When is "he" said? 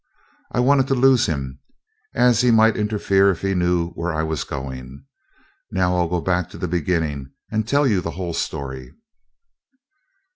2.41-2.49, 3.41-3.53